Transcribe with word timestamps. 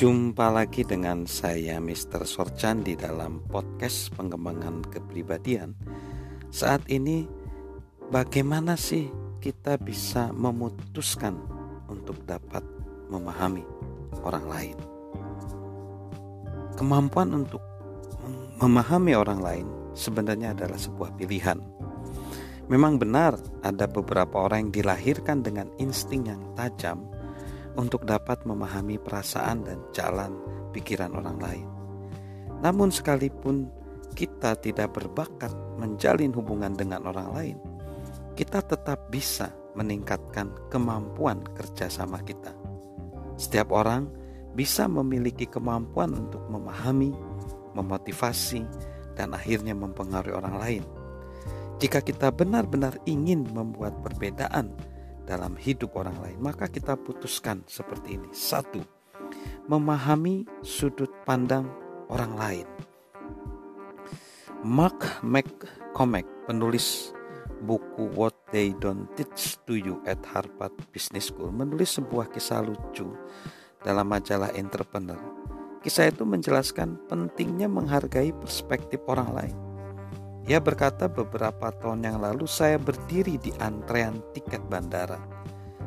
Jumpa 0.00 0.48
lagi 0.48 0.80
dengan 0.80 1.28
saya 1.28 1.76
Mr. 1.76 2.24
Sorchan 2.24 2.80
di 2.80 2.96
dalam 2.96 3.44
podcast 3.44 4.08
pengembangan 4.16 4.80
kepribadian. 4.88 5.76
Saat 6.48 6.88
ini 6.88 7.28
bagaimana 8.08 8.80
sih 8.80 9.12
kita 9.44 9.76
bisa 9.76 10.32
memutuskan 10.32 11.36
untuk 11.92 12.16
dapat 12.24 12.64
memahami 13.12 13.60
orang 14.24 14.46
lain? 14.48 14.76
Kemampuan 16.80 17.36
untuk 17.36 17.60
memahami 18.56 19.12
orang 19.12 19.40
lain 19.44 19.66
sebenarnya 19.92 20.56
adalah 20.56 20.80
sebuah 20.80 21.12
pilihan. 21.20 21.60
Memang 22.72 22.96
benar 22.96 23.36
ada 23.60 23.84
beberapa 23.84 24.48
orang 24.48 24.64
yang 24.64 24.72
dilahirkan 24.80 25.44
dengan 25.44 25.68
insting 25.76 26.24
yang 26.24 26.40
tajam 26.56 27.04
untuk 27.78 28.06
dapat 28.06 28.42
memahami 28.46 28.98
perasaan 28.98 29.66
dan 29.66 29.78
jalan 29.94 30.34
pikiran 30.74 31.14
orang 31.14 31.38
lain. 31.38 31.66
Namun, 32.60 32.90
sekalipun 32.90 33.70
kita 34.14 34.58
tidak 34.58 34.94
berbakat 34.94 35.54
menjalin 35.78 36.34
hubungan 36.34 36.74
dengan 36.74 37.06
orang 37.06 37.28
lain, 37.32 37.56
kita 38.34 38.60
tetap 38.64 39.08
bisa 39.08 39.52
meningkatkan 39.78 40.50
kemampuan 40.68 41.40
kerjasama 41.54 42.20
kita. 42.26 42.50
Setiap 43.38 43.72
orang 43.72 44.10
bisa 44.52 44.90
memiliki 44.90 45.46
kemampuan 45.46 46.12
untuk 46.12 46.42
memahami, 46.50 47.14
memotivasi, 47.78 48.66
dan 49.14 49.32
akhirnya 49.32 49.72
mempengaruhi 49.72 50.34
orang 50.34 50.56
lain. 50.58 50.82
Jika 51.80 52.04
kita 52.04 52.28
benar-benar 52.28 53.00
ingin 53.08 53.48
membuat 53.56 54.04
perbedaan 54.04 54.74
dalam 55.30 55.54
hidup 55.54 55.94
orang 55.94 56.18
lain, 56.18 56.38
maka 56.42 56.66
kita 56.66 56.98
putuskan 56.98 57.62
seperti 57.70 58.18
ini. 58.18 58.26
Satu, 58.34 58.82
memahami 59.70 60.42
sudut 60.66 61.14
pandang 61.22 61.70
orang 62.10 62.34
lain. 62.34 62.66
Mark 64.66 65.22
McCormack, 65.22 66.26
penulis 66.50 67.14
buku 67.62 68.10
What 68.18 68.34
They 68.50 68.74
Don't 68.74 69.06
Teach 69.14 69.62
to 69.70 69.78
You 69.78 70.02
at 70.10 70.18
Harvard 70.26 70.74
Business 70.90 71.30
School, 71.30 71.54
menulis 71.54 71.94
sebuah 71.94 72.34
kisah 72.34 72.66
lucu 72.66 73.14
dalam 73.86 74.10
majalah 74.10 74.50
Entrepreneur. 74.58 75.22
Kisah 75.80 76.12
itu 76.12 76.28
menjelaskan 76.28 77.08
pentingnya 77.08 77.70
menghargai 77.70 78.36
perspektif 78.36 79.00
orang 79.08 79.32
lain 79.32 79.69
ia 80.50 80.58
berkata 80.58 81.06
beberapa 81.06 81.70
tahun 81.70 82.02
yang 82.10 82.18
lalu 82.18 82.42
saya 82.50 82.74
berdiri 82.74 83.38
di 83.38 83.54
antrean 83.62 84.18
tiket 84.34 84.58
bandara. 84.66 85.22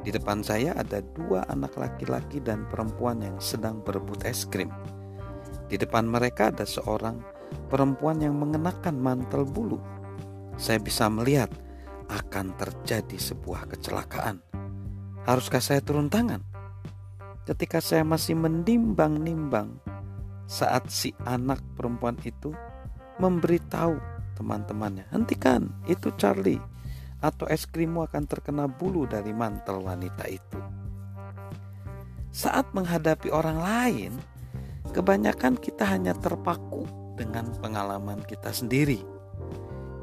Di 0.00 0.08
depan 0.08 0.40
saya 0.40 0.72
ada 0.72 1.04
dua 1.12 1.44
anak 1.52 1.76
laki-laki 1.76 2.40
dan 2.40 2.64
perempuan 2.64 3.20
yang 3.20 3.36
sedang 3.36 3.84
berebut 3.84 4.24
es 4.24 4.48
krim. 4.48 4.72
Di 5.68 5.76
depan 5.76 6.08
mereka 6.08 6.48
ada 6.48 6.64
seorang 6.64 7.20
perempuan 7.68 8.24
yang 8.24 8.32
mengenakan 8.40 8.96
mantel 8.96 9.44
bulu. 9.44 9.76
Saya 10.56 10.80
bisa 10.80 11.04
melihat 11.12 11.52
akan 12.08 12.56
terjadi 12.56 13.20
sebuah 13.20 13.68
kecelakaan. 13.76 14.40
Haruskah 15.28 15.60
saya 15.60 15.84
turun 15.84 16.08
tangan? 16.08 16.40
Ketika 17.44 17.84
saya 17.84 18.08
masih 18.08 18.40
menimbang-nimbang 18.40 19.84
saat 20.48 20.88
si 20.88 21.12
anak 21.28 21.60
perempuan 21.76 22.16
itu 22.24 22.56
memberitahu 23.20 24.15
teman-temannya. 24.36 25.08
Hentikan, 25.08 25.72
itu 25.88 26.12
Charlie. 26.20 26.60
Atau 27.24 27.48
es 27.48 27.64
krimmu 27.64 28.04
akan 28.04 28.28
terkena 28.28 28.68
bulu 28.68 29.08
dari 29.08 29.32
mantel 29.32 29.80
wanita 29.80 30.28
itu. 30.28 30.60
Saat 32.28 32.76
menghadapi 32.76 33.32
orang 33.32 33.58
lain, 33.64 34.12
kebanyakan 34.92 35.56
kita 35.56 35.88
hanya 35.88 36.12
terpaku 36.12 36.84
dengan 37.16 37.48
pengalaman 37.64 38.20
kita 38.28 38.52
sendiri. 38.52 39.00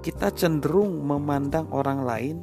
Kita 0.02 0.34
cenderung 0.34 1.06
memandang 1.06 1.70
orang 1.70 2.02
lain 2.04 2.38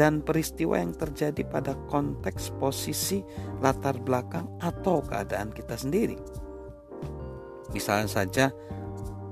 dan 0.00 0.24
peristiwa 0.24 0.80
yang 0.80 0.96
terjadi 0.96 1.44
pada 1.44 1.76
konteks 1.92 2.56
posisi 2.56 3.20
latar 3.60 4.00
belakang 4.00 4.48
atau 4.64 5.04
keadaan 5.04 5.52
kita 5.52 5.76
sendiri. 5.76 6.16
Misalnya 7.76 8.08
saja 8.08 8.46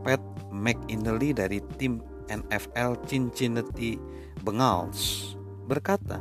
Pat 0.04 0.20
McInally 0.58 1.30
dari 1.30 1.62
tim 1.78 2.02
NFL 2.26 3.06
Cincinnati 3.06 3.94
Bengals 4.42 5.32
berkata, 5.64 6.20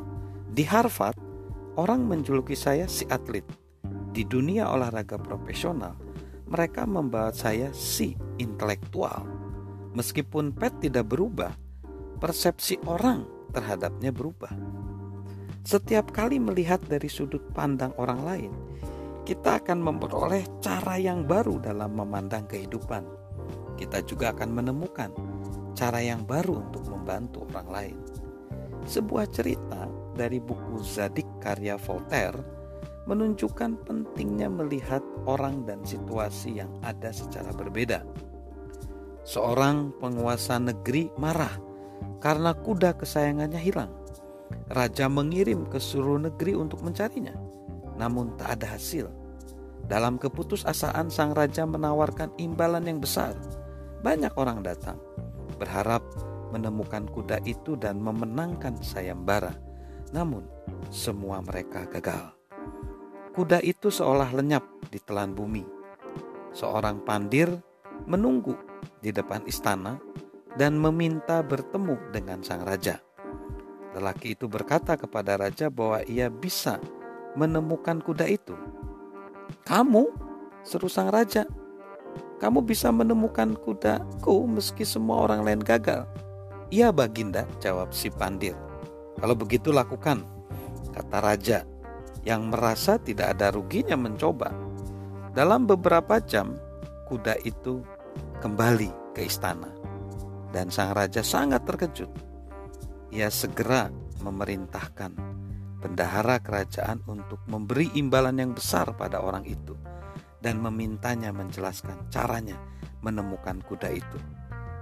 "Di 0.53 0.63
Harvard, 0.63 1.17
orang 1.75 2.05
menjuluki 2.05 2.53
saya 2.53 2.85
si 2.85 3.03
atlet. 3.09 3.43
Di 4.13 4.25
dunia 4.25 4.69
olahraga 4.71 5.19
profesional, 5.19 5.93
mereka 6.47 6.87
membawa 6.87 7.29
saya 7.33 7.69
si 7.75 8.17
intelektual. 8.39 9.27
Meskipun 9.93 10.53
Pat 10.53 10.77
tidak 10.81 11.09
berubah, 11.11 11.53
persepsi 12.21 12.81
orang 12.85 13.25
terhadapnya 13.53 14.13
berubah. 14.13 14.53
Setiap 15.67 16.15
kali 16.15 16.39
melihat 16.39 16.79
dari 16.87 17.11
sudut 17.11 17.43
pandang 17.51 17.91
orang 17.99 18.21
lain, 18.23 18.53
kita 19.27 19.59
akan 19.59 19.83
memperoleh 19.83 20.47
cara 20.63 20.95
yang 20.95 21.27
baru 21.27 21.59
dalam 21.59 21.93
memandang 21.93 22.47
kehidupan." 22.47 23.26
Kita 23.77 24.01
juga 24.01 24.33
akan 24.33 24.49
menemukan 24.49 25.13
cara 25.77 26.01
yang 26.01 26.25
baru 26.25 26.65
untuk 26.65 26.89
membantu 26.89 27.45
orang 27.53 27.69
lain. 27.69 27.97
Sebuah 28.89 29.29
cerita 29.29 29.85
dari 30.17 30.41
buku 30.41 30.81
Zadik 30.81 31.29
karya 31.37 31.77
Voltaire 31.77 32.41
menunjukkan 33.05 33.85
pentingnya 33.85 34.49
melihat 34.49 35.05
orang 35.29 35.63
dan 35.69 35.79
situasi 35.85 36.59
yang 36.59 36.73
ada 36.81 37.13
secara 37.13 37.53
berbeda. 37.53 38.01
Seorang 39.23 39.93
penguasa 40.01 40.57
negeri 40.57 41.13
marah 41.15 41.53
karena 42.17 42.57
kuda 42.57 42.97
kesayangannya 42.97 43.61
hilang. 43.61 43.93
Raja 44.71 45.11
mengirim 45.11 45.67
ke 45.67 45.75
seluruh 45.75 46.23
negeri 46.31 46.55
untuk 46.55 46.79
mencarinya, 46.79 47.35
namun 47.99 48.31
tak 48.39 48.59
ada 48.59 48.79
hasil. 48.79 49.11
Dalam 49.87 50.15
keputusasaan, 50.15 51.11
sang 51.11 51.35
raja 51.35 51.67
menawarkan 51.67 52.31
imbalan 52.39 52.87
yang 52.87 52.99
besar 53.03 53.35
banyak 54.07 54.31
orang 54.39 54.63
datang 54.63 54.95
berharap 55.59 55.99
menemukan 56.55 57.03
kuda 57.11 57.43
itu 57.43 57.75
dan 57.75 57.99
memenangkan 57.99 58.79
sayembara. 58.79 59.51
Namun, 60.15 60.47
semua 60.87 61.43
mereka 61.43 61.83
gagal. 61.91 62.31
Kuda 63.35 63.59
itu 63.59 63.91
seolah 63.91 64.31
lenyap 64.31 64.63
di 64.87 65.03
telan 65.03 65.35
bumi. 65.35 65.67
Seorang 66.55 67.03
pandir 67.03 67.51
menunggu 68.07 68.55
di 69.03 69.11
depan 69.11 69.43
istana 69.43 69.99
dan 70.55 70.79
meminta 70.79 71.43
bertemu 71.43 71.99
dengan 72.15 72.39
sang 72.47 72.63
raja. 72.63 73.03
Lelaki 73.91 74.39
itu 74.39 74.47
berkata 74.47 74.95
kepada 74.95 75.35
raja 75.35 75.67
bahwa 75.67 75.99
ia 76.07 76.31
bisa 76.31 76.79
menemukan 77.35 77.99
kuda 77.99 78.23
itu. 78.31 78.55
"Kamu?" 79.67 80.07
seru 80.63 80.87
sang 80.87 81.11
raja. 81.11 81.43
Kamu 82.37 82.61
bisa 82.61 82.93
menemukan 82.93 83.57
kudaku 83.57 84.45
meski 84.45 84.85
semua 84.85 85.25
orang 85.25 85.41
lain 85.41 85.61
gagal. 85.61 86.05
Iya 86.69 86.93
baginda, 86.93 87.49
jawab 87.57 87.89
si 87.89 88.13
pandir. 88.13 88.53
Kalau 89.17 89.33
begitu 89.33 89.73
lakukan, 89.73 90.21
kata 90.93 91.17
raja 91.17 91.59
yang 92.21 92.53
merasa 92.53 93.01
tidak 93.01 93.33
ada 93.33 93.49
ruginya 93.49 93.97
mencoba. 93.97 94.53
Dalam 95.33 95.65
beberapa 95.65 96.21
jam, 96.21 96.53
kuda 97.09 97.41
itu 97.41 97.81
kembali 98.37 99.17
ke 99.17 99.25
istana. 99.25 99.73
Dan 100.53 100.69
sang 100.69 100.93
raja 100.93 101.25
sangat 101.25 101.65
terkejut. 101.65 102.11
Ia 103.09 103.33
segera 103.33 103.89
memerintahkan 104.21 105.17
bendahara 105.81 106.37
kerajaan 106.37 107.01
untuk 107.09 107.41
memberi 107.49 107.89
imbalan 107.97 108.37
yang 108.37 108.51
besar 108.53 108.93
pada 108.93 109.25
orang 109.25 109.45
itu 109.49 109.73
dan 110.41 110.61
memintanya 110.61 111.33
menjelaskan 111.33 112.09
caranya 112.13 112.57
menemukan 113.01 113.61
kuda 113.65 113.89
itu. 113.93 114.19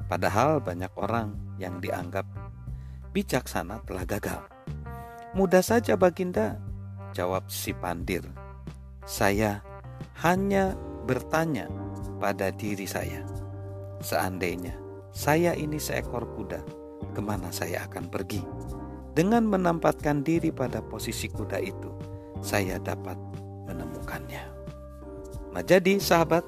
Padahal 0.06 0.62
banyak 0.62 0.92
orang 1.00 1.34
yang 1.58 1.82
dianggap 1.82 2.28
bijaksana 3.16 3.82
telah 3.88 4.06
gagal. 4.06 4.42
Mudah 5.34 5.64
saja 5.64 5.96
Baginda, 6.00 6.60
jawab 7.16 7.48
si 7.52 7.72
Pandir. 7.76 8.24
Saya 9.08 9.64
hanya 10.24 10.76
bertanya 11.08 11.68
pada 12.20 12.52
diri 12.52 12.88
saya. 12.88 13.24
Seandainya 14.00 14.76
saya 15.16 15.56
ini 15.56 15.80
seekor 15.80 16.28
kuda, 16.36 16.60
ke 17.16 17.22
mana 17.24 17.52
saya 17.52 17.88
akan 17.88 18.12
pergi? 18.12 18.44
Dengan 19.16 19.48
menempatkan 19.48 20.28
diri 20.28 20.52
pada 20.52 20.84
posisi 20.84 21.32
kuda 21.32 21.64
itu, 21.64 21.92
saya 22.44 22.76
dapat 22.80 23.16
menemukannya. 23.64 24.55
Nah, 25.56 25.64
jadi 25.64 25.96
sahabat, 26.04 26.44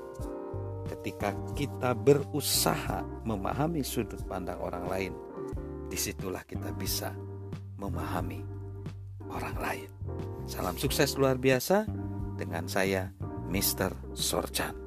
ketika 0.92 1.32
kita 1.56 1.96
berusaha 1.96 3.08
memahami 3.24 3.80
sudut 3.80 4.20
pandang 4.28 4.60
orang 4.60 4.84
lain, 4.84 5.14
di 5.88 5.96
situlah 5.96 6.44
kita 6.44 6.76
bisa 6.76 7.16
memahami 7.80 8.44
orang 9.32 9.56
lain. 9.64 9.90
Salam 10.44 10.76
sukses 10.76 11.16
luar 11.16 11.40
biasa 11.40 11.88
dengan 12.36 12.68
saya, 12.68 13.16
Mr. 13.48 13.96
Sorchan. 14.12 14.87